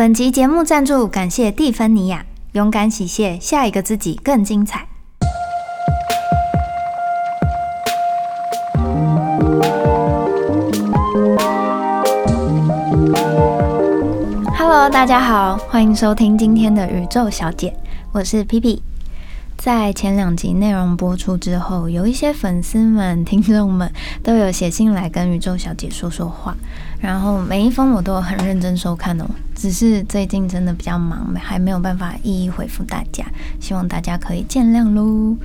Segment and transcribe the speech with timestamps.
[0.00, 4.88] 本集节目赞助，感谢蒂芬尼亚，勇敢洗卸，下一个自己更精彩。
[14.56, 17.76] Hello，大家好，欢迎收听今天的宇宙小姐，
[18.10, 18.82] 我是 P P。
[19.60, 23.92] 在前两集内容播出之后，有一些粉丝们、听众们
[24.22, 26.56] 都有写信来跟宇宙小姐说说话，
[26.98, 29.26] 然后每一封我都很认真收看哦。
[29.54, 33.22] 只是最近真的比较忙，还没有办法一一回复大家，
[33.60, 35.36] 希望大家可以见谅喽。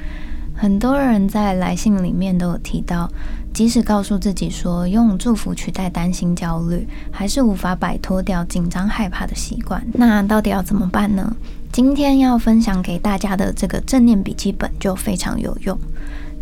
[0.56, 3.12] 很多人在来信里面都有提到，
[3.54, 9.86] 即使告诉自己说用祝福取代担心、焦虑，还是无法摆脱掉紧张、害怕的习惯。
[9.92, 11.36] 那到底要怎么办呢？
[11.76, 15.78] 今天要分享给大家的这个正念笔记本就非常有用。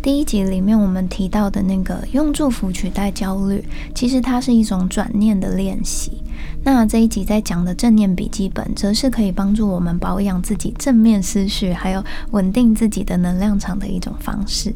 [0.00, 3.64] 第一集里面我们提到的那个用祝福取代焦虑，
[3.96, 6.22] 其实它是一种转念的练习。
[6.62, 14.72] 那这一集在讲的正念笔记本，则是可以帮助我们保养自己正面思绪，还有稳定自己的能量场的一种方式。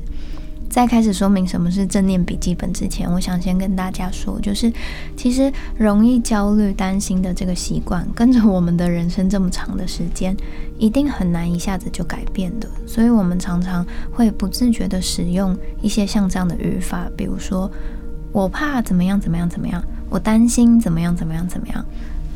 [0.68, 4.72] 在开始说明什么是正念笔记本之前，我想先跟大家说，就是
[5.16, 10.36] 其实容易焦虑、担心的这个习惯，跟着我们的人生这么长的时间，
[10.78, 12.68] 一定很难一下子就改变的。
[12.86, 17.68] 所以，我们常常会不自觉的使用一些像这样的语法，比如说
[18.30, 21.84] “我怕怎么样怎么样怎么样”，“我担心怎么样怎么样怎么样”。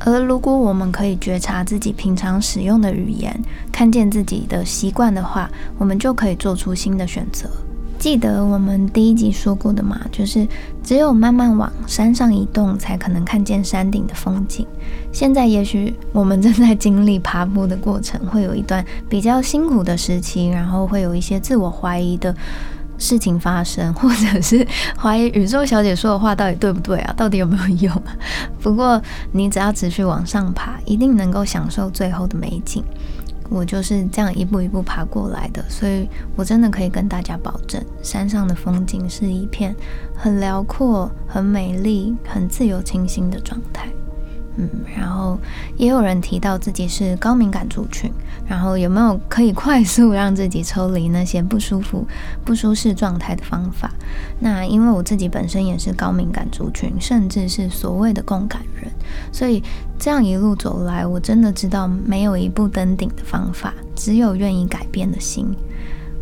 [0.05, 3.39] 而如果我们可以觉察自己平常使用的语言，
[3.71, 7.49] 看见自己的习惯的话，我们就可以做出新的选择。
[8.03, 10.45] 记得我们第一集说过的嘛，就是
[10.83, 14.67] 只有慢慢往山上移动，才可能看见山顶的风景。
[15.13, 22.35] 现在也许我们正在经历爬坡的过程，会有一段比较辛苦的时期，然后会有一些自我怀疑的
[22.99, 24.67] 事情发生，或者是
[24.99, 27.15] 怀疑宇宙小姐说的话到底对不对啊？
[27.17, 28.03] 到底有没有用？
[28.61, 29.01] 不过
[29.31, 32.83] 你只要持续往上爬，一定能够享受最后的美景。
[33.53, 39.75] 我就是这样一步一步爬过来的，所以我真的可以跟大家保证，山上的风景是一片
[40.17, 43.89] 很辽阔、很美丽、很自由清新的状态。
[44.57, 45.39] 嗯，然后
[45.77, 48.13] 也有人提到自己是高敏感族群，
[48.47, 52.07] 然后有没有可以快速让自己抽离那些不舒服、
[52.45, 53.91] 不舒适状态的方法？
[54.41, 58.93] 那因为我自己本身也是高敏感族群，甚至是所谓的共感人，
[59.33, 59.63] 所以
[59.99, 65.47] 这样一路走来，我真的知道没有一步登顶的方法，只有愿意改变的心。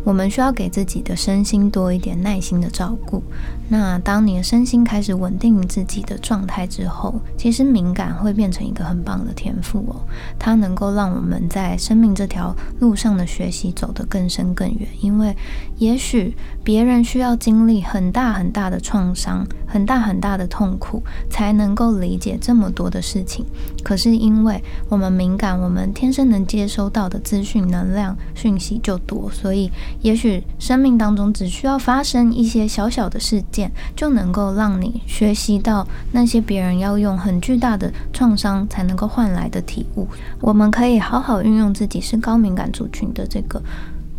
[0.03, 3.21] 我们需要给自己的身心多一点耐心的照顾。
[3.69, 10.01] 那当你的身心开始稳定自己的状态之后，其实敏感会变成一个很棒的天赋哦。
[10.37, 14.87] 它能够让我们在生命这条路上的学习走得更深更远。
[14.99, 15.35] 因为
[15.77, 23.45] 也许别人需要经历很大很大的创伤、很大很大的痛苦，才能够理解这么多的事情。
[23.83, 29.71] 可是因为我们敏感，我们天生能接收到的资讯、能量、讯息就多，所以。
[30.01, 40.07] 也许生命当中只需要发生一些小小的事件，就能够让你学习到那些别人要用很巨大的创伤才能够换来的体悟。
[40.39, 43.61] 我们可以好好运用自己是高敏感族群的这个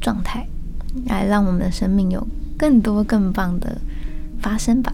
[0.00, 0.46] 状态，
[1.06, 3.76] 来让我们的生命有更多更棒的
[4.40, 4.92] 发生吧。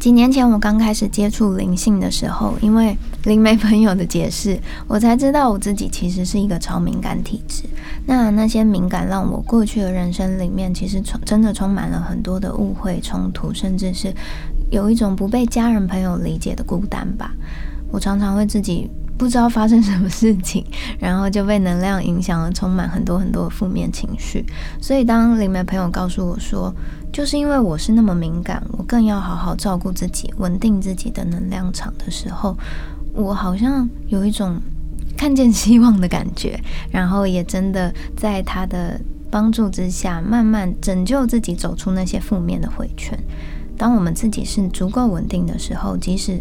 [0.00, 7.64] 几年前我刚开始接触灵性的时候，因为灵媒朋友的解释，我才知道我自己其实是一个超敏感体质。
[8.06, 14.10] 那那些敏感让我过去的人生里面，其实充真的充满了很多的误会、冲突，甚至是
[14.70, 17.30] 有一种不被家人朋友理解的孤单吧。
[17.92, 18.88] 我常常会自己
[19.18, 20.64] 不知道发生什么事情，
[20.98, 24.46] 然后就被能量影响了，充满很多很多负面情绪。
[24.80, 26.74] 所以当灵媒朋友告诉我说，
[27.12, 32.56] 就是因为我是那么敏感，我更要好好照顾自己，稳定自己的能量场的时候，
[33.12, 34.60] 我好像有一种
[35.16, 36.58] 看见希望的感觉，
[36.90, 39.00] 然后也真的在他的
[39.30, 43.18] 帮助之下，慢慢拯救自己，走出那些负面的回圈。
[43.76, 46.40] 当我们自己是足够稳定的时候，即使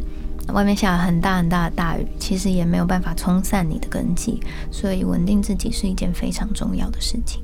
[0.54, 4.40] 外面下了很大很大的大雨，其实也没有办法冲散你的根基。
[4.72, 7.42] 所以，稳定自己是一件非常重要的事情。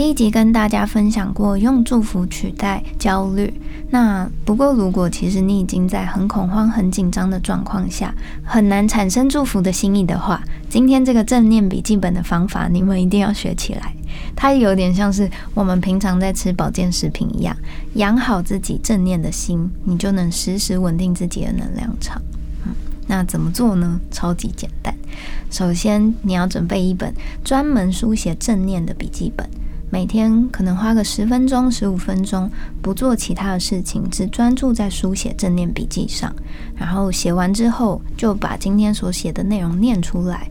[0.00, 3.52] 第一集跟大家分享过用祝福取代焦虑。
[3.90, 13.94] 那不过，如果其实你已经在很恐慌、很紧张的状况下，很难产生祝福的心意的话，今天这个正念笔记本的方法，你们一定要学起来。
[14.34, 17.54] 它有点像是我们平常在吃保健食品一样，
[17.96, 22.22] 养好自己正念的心，你就能时时稳定自己的能量场。
[22.64, 22.72] 嗯，
[23.06, 24.00] 那怎么做呢？
[24.10, 24.94] 超级简单。
[25.50, 27.12] 首先，你要准备一本
[27.44, 29.46] 专门书写正念的笔记本。
[29.90, 32.48] 每天可能花个十分钟、十五分钟，
[32.80, 36.32] 不做其他的事情，只专注在书写正念笔记上。
[36.76, 40.48] 然后写完之后，就把今天所写的内容念出来。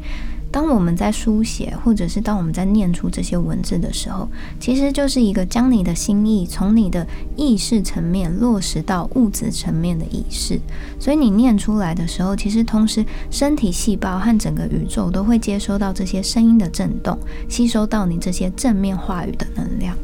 [0.52, 4.28] 当我们在书写，或者是当我们在念出这些文字的时候，
[4.60, 7.06] 其实就是一个将你的心意从你的
[7.36, 10.60] 意识层面落实到物质层面的仪式。
[11.00, 17.18] 所以你念出来的时候，其实同时身体细胞和整个宇宙都会接收到这些声音的震动，
[17.48, 19.96] 吸收到你这些正面话语的能量。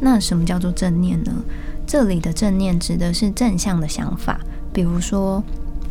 [0.00, 1.32] 那什么叫做正念呢？
[1.86, 4.40] 这里的正念指的是正向的想法，
[4.72, 5.44] 比如说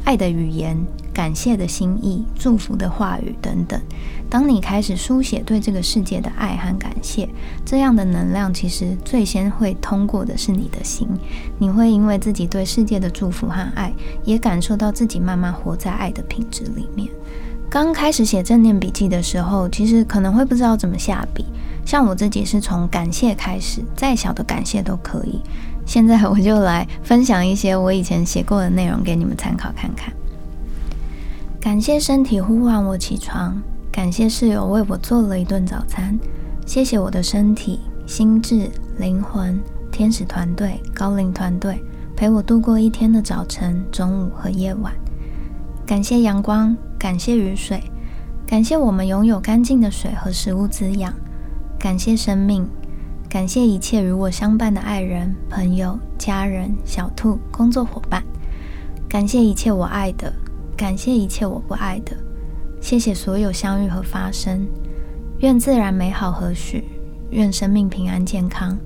[0.04, 0.78] 爱的语言。
[1.14, 3.80] 感谢的心意、祝福的话语等等。
[4.30, 7.28] 当你开始书写对这个世界的爱和感谢，
[7.66, 11.06] 这样的能量其实最先会通过的是你的心。
[11.60, 13.94] 你会因为自己对世界的祝福和爱，
[14.24, 17.10] 也感受到自己慢慢活在爱的品质里面。
[17.70, 21.46] 刚开始写正念笔记的时候，其实可能会不知道怎么下笔。
[21.86, 25.42] 像我自己是从感谢开始，再小的感谢都可以。
[25.92, 30.14] 现在我就来分享一些我以前写过的内容给你们参考看看。
[31.60, 33.62] 感谢身体呼唤我起床，
[33.92, 36.18] 感谢室友为我做了一顿早餐，
[36.66, 39.60] 谢谢我的身体、心智、灵魂、
[39.92, 41.84] 天使团队、高龄团队
[42.16, 44.94] 陪我度过一天的早晨、中午和夜晚。
[45.86, 47.84] 感谢阳光，感谢雨水，
[48.48, 51.14] 感谢我们拥有干净的水和食物滋养。
[51.78, 52.66] 感谢生命，
[53.32, 58.22] 感谢一切与我相伴的爱人、朋友、家人、小兔、工作伙伴。
[59.08, 60.34] 感谢一切我爱的。
[60.76, 62.12] 感谢一切我不爱的，
[62.82, 64.68] 谢谢所有相遇和发生。
[65.40, 66.84] 愿自然美好和煦，
[67.30, 68.78] 愿生命平安健康，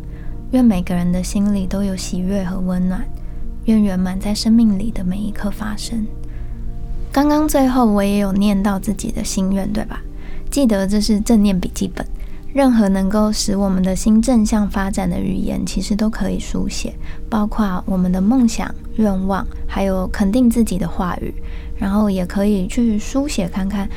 [0.51, 3.03] 愿每个人的心里都有喜悦和温暖，
[3.65, 6.06] 愿圆满在生命里的每一刻发生。
[7.12, 10.03] 刚刚最后我也有念到自己的心愿，对吧？
[10.51, 12.06] 记得这是正念笔记本。
[12.55, 16.95] 任何能够使我们的心正向发展的语言，其实都可以书写，
[17.29, 21.33] 包括我们的梦想、愿望，还有肯定自己的话语。
[21.77, 23.89] 然后也可以去书写看看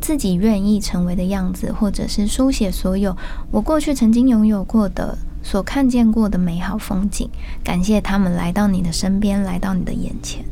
[0.00, 3.14] 自己愿意成为的样子，或者是书写所有
[3.50, 7.28] 我过去曾经拥有过的、所看见过的美好风景，
[7.62, 10.42] 感谢他们来到你的身边，来到你的眼前。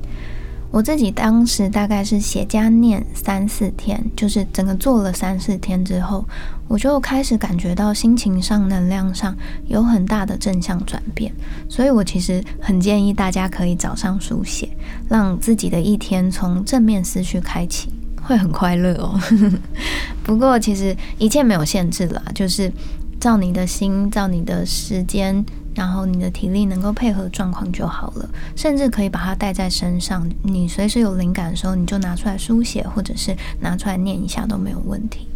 [0.75, 6.25] 我自己当时大概是写加念三四天，就是整个做了三四天之后，
[6.67, 9.33] 我就开始感觉到心情上、能量上
[9.69, 11.33] 有很大的正向转变。
[11.69, 14.69] 所以我其实很建议大家可以早上书写，
[15.09, 17.89] 让自己的一天从正面思绪开启，
[18.21, 19.17] 会很快乐哦。
[20.27, 22.69] 不过其实一切没有限制了，就是
[23.21, 25.47] 照你的心，照你的时间。
[25.75, 30.29] 然后你的体力能够配合状况就好了，甚至可以把它带在身上。
[30.43, 35.27] 你随时有灵感的时候，你就拿出来书写，或者是拿出来念一下都没有问题。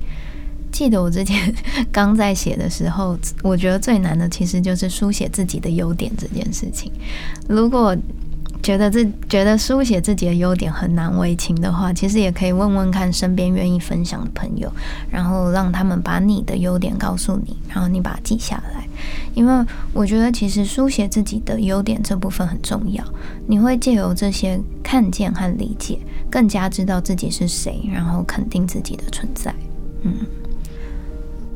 [0.70, 1.52] 记得我之前
[1.90, 6.92] 刚在写的时候，我觉得最难的其实就是书写自己的优点这件事情。
[7.48, 7.96] 如果
[8.62, 14.70] 觉得这觉得书写自己的优点很难为情的话，其实也可以问问看身边愿意分享的朋友，
[15.10, 18.86] 然后让他们把你的优点告诉你，然后你把它记下来。
[19.34, 23.04] 因为我觉得其实书写自己的优点这部分很重要，
[23.46, 29.54] 你会借由这些看见和理解，更加知道自己是谁，然后肯定自己的存在。
[30.02, 30.14] 嗯。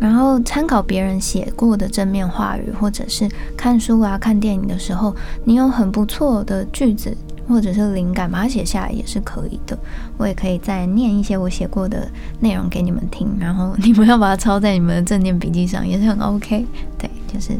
[0.02, 5.14] 然后参考别人写过的正面话语，或者是看书啊、看电影的时候，
[5.44, 7.16] 你有很不错的句子
[7.46, 9.78] 或者是灵感，把它写下来也是可以的。
[10.18, 12.10] 我也可以再念一些我写过的
[12.40, 16.66] 内容给你们听，然后你们要把它抄在你们的正念笔记上，也是很 OK。
[16.98, 17.52] 对，就是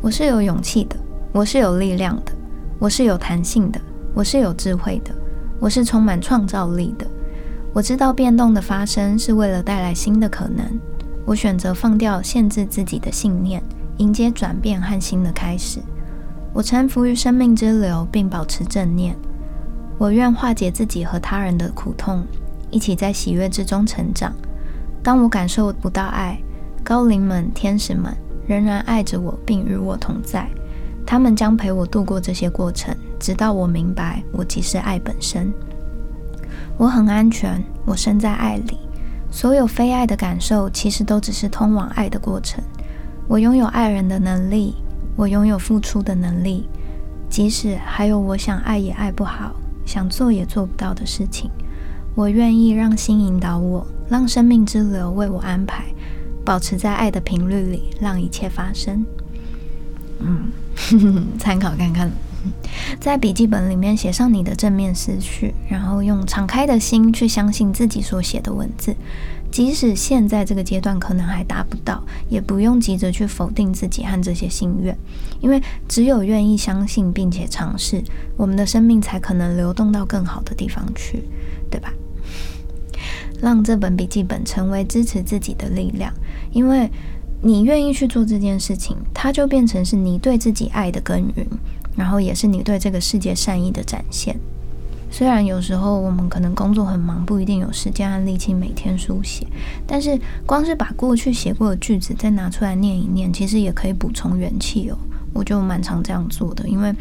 [0.00, 0.96] 我是有勇气的，
[1.30, 2.32] 我是有力量的，
[2.80, 3.80] 我是有弹性的，
[4.12, 5.14] 我是有智慧的，
[5.60, 7.06] 我是充满创造力的。
[7.72, 10.66] 我知道变动的发生是为了带来新的可能。
[11.24, 13.62] 我选择放掉限制自己的信念，
[13.98, 15.80] 迎接转变和新的开始。
[16.52, 19.16] 我臣服于生命之流，并保持正念。
[19.98, 22.24] 我愿化解自己和他人的苦痛，
[22.70, 24.32] 一起在喜悦之中成长。
[25.02, 26.38] 当我感受不到爱，
[26.82, 28.12] 高灵们、天使们
[28.46, 30.48] 仍然爱着我，并与我同在。
[31.06, 35.52] 他们将陪我度过这些过程，直到我明白我即是爱本身。
[36.76, 38.78] 我很安全，我身在爱里。
[39.32, 42.62] 所有非爱的感受，其实都只是通往爱的过程。
[43.26, 44.74] 我拥有爱人的能力，
[45.16, 46.68] 我拥有付出的能力，
[47.30, 51.50] 即使还有我想爱也爱不好，想做也做不到的事情。
[52.14, 55.86] 我愿意让心引导我，让生命之流为我安排，
[56.44, 59.02] 保持在爱的频率里，让一切发生。
[60.20, 60.52] 嗯，
[61.40, 62.12] 参考看看。
[63.00, 68.94] 在笔记本里面写上你的正面思绪，然后用敞开的心去相信自己所写的文字。
[69.50, 74.96] 即使现在这个阶段可能还达不到，也不用急着去否定自己和这些心愿，
[75.40, 78.02] 因为只有愿意相信并且尝试，
[78.38, 81.22] 我们的生命才可能流动到更好的地方去，
[81.70, 81.92] 对吧？
[83.42, 86.10] 让这本笔记本成为支持自己的力量，
[86.52, 86.90] 因为
[87.42, 91.46] 你愿意去做这件事情，它就变成是你对自己爱的耕耘，
[91.96, 94.36] 然后也是你对这个世界善意的展现。
[95.10, 99.46] 虽然有时候我们可能工作很忙，不一定有时间和力气每天书写，
[99.86, 104.96] 但是光是把过去写过的句子再拿出来念一念，其实也可以补充元气哦。
[105.34, 106.94] 我就蛮常这样做的，因为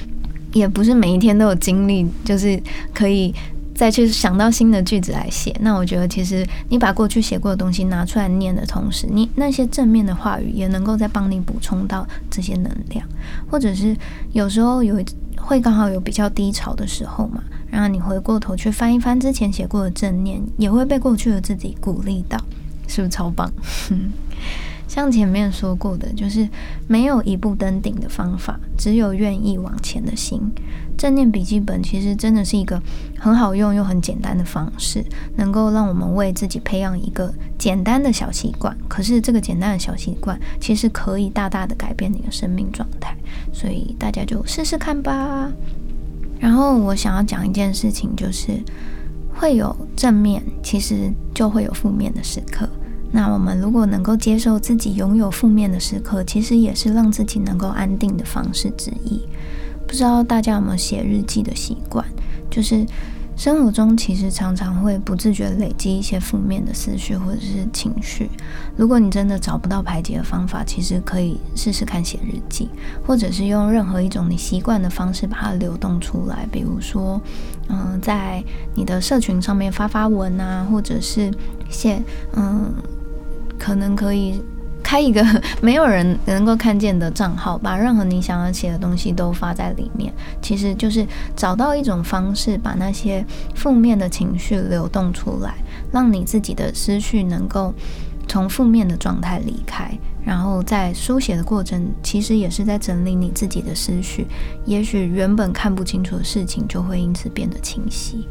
[0.51, 2.61] 也不是每一天都有精力，就是
[2.93, 3.33] 可以
[3.81, 5.51] 再去想到新的句子来写。
[5.59, 13.03] 那我觉得，其实你把过去写过的东西拿出来念的同时，你那些正面的话语也能够再帮你补充到这些能量，
[13.49, 13.97] 或者是
[14.33, 15.03] 有时候有
[15.35, 17.41] 会刚好有比较低潮的时候嘛。
[17.71, 22.37] 然后你回过头去翻一翻之前写过的正念，也会被过去的自己鼓励到，
[22.87, 23.51] 是不是超棒？
[24.91, 26.45] 像前面说过的，就是
[26.85, 30.41] 没有一步登顶的方法，只有愿意往前的心。
[30.97, 32.77] 正念笔记本其实真的是一个
[33.17, 35.01] 很好用又很简单的方式，
[35.37, 38.77] 能够让我们为自己培养一个简单的小习惯。
[38.89, 43.15] 可是这个简单的小习惯，其实可以大大的改变你的生命状态。
[43.53, 45.49] 所以大家就试试看吧。
[46.37, 48.61] 然后我想要讲一件事情，就是
[49.33, 52.67] 会有正面，其实就会有负面的时刻。
[53.11, 59.21] 那我们如果能够接受自己拥有负面的时刻，其实也是让自己能够安定的方式之一。
[59.87, 62.05] 不知道大家有没有写日记的习惯？
[62.49, 62.85] 就是。
[63.37, 68.29] 生活中其实常常会不自觉累积一些负面的思绪或者是情绪。
[68.75, 72.69] 如果你真的找不到排解的方法，其实可以试试看写日记，
[73.03, 76.45] 或者是用任何一种你习惯的方式把它流动出来。
[76.51, 77.19] 比如说，
[77.67, 78.43] 嗯，在
[78.75, 81.31] 你的社群上面发发文啊，或者是
[81.67, 81.99] 写，
[82.35, 82.71] 嗯，
[83.61, 84.41] 可能可以。
[84.83, 85.23] 开一个
[85.61, 90.11] 没有人能够看见的账号，把任何你想要写的东西都发在里面。
[90.41, 93.25] 其实就是找到一种方式，把那些
[93.55, 95.53] 负面的情绪流动出来，
[95.93, 97.73] 让你自己的思绪能够
[98.27, 99.89] 从负面的状态离开。
[100.25, 104.27] 然后在书写的过程，其实也是在整理你自己的思绪。
[104.65, 108.27] 也许原本看不清楚的事情，就会因此变得清晰。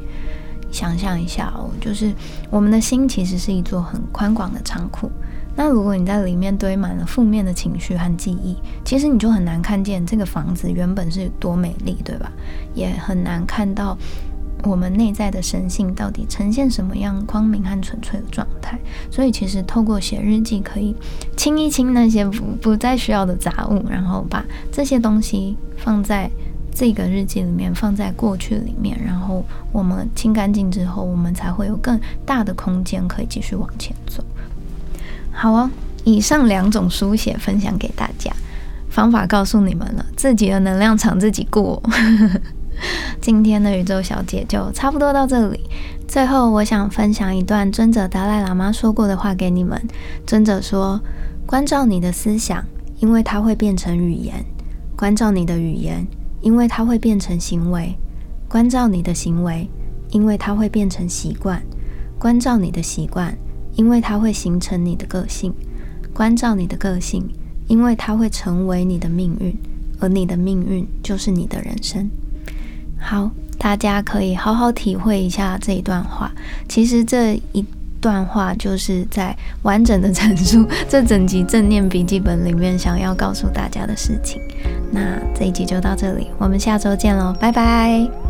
[0.71, 2.13] 想象一下哦，就是
[2.51, 5.11] 我们的心其实是一座很宽广的仓库。
[5.57, 12.31] 那如果你在里面堆满了负面的情绪和记忆，其实你就很难看见这个房子原本是多美丽，对吧？
[12.73, 13.99] 也很难看到
[14.63, 18.79] 我们内在的神性到底呈现什么样光明和纯粹的状态。
[19.11, 20.95] 所以，其实透过写日记，可以
[21.37, 26.31] 清一清那些不不再需要的杂物，然后把这些东西放在
[26.81, 34.25] 这个日记里面，放在过去里面，然后我们清干净之后，我们才会有更大的空间可以继续往前走。
[35.31, 35.71] 好哦，
[36.05, 38.33] 以上两种书写分享给大家，
[38.89, 41.83] 方法告诉你们了，自己的能量场自己过。
[43.21, 45.61] 今天的宇宙小姐就差不多到这里。
[46.09, 49.79] 最后，我想分享一段尊者达赖喇嘛说过的话给你们。
[50.27, 50.99] 尊者说
[51.45, 52.65] ：“关照你的思想，
[53.01, 54.37] 因为它会变成语言；
[54.97, 56.07] 关照你的语言，
[56.41, 57.97] 因为它会变成行为；
[58.49, 59.69] 关照你的行为，
[60.11, 61.61] 因为它会变成习惯；
[62.19, 63.37] 关照你的习惯。”
[63.77, 65.55] 因为它会形成你的个性，
[66.13, 67.25] 关照你的个性，
[67.69, 69.57] 因为它会成为你的命运，
[70.01, 72.11] 而你的命运就是你的人生。
[72.99, 76.33] 好，大家可以好好体会一下这一段话。
[76.69, 77.65] 其实这一
[78.01, 84.41] 段话就是在完整的阐述 这整集正念笔记本里面想要告诉大家的事情。
[84.91, 85.01] 那
[85.35, 88.30] 这一集就到这里，我们下周见喽，拜拜。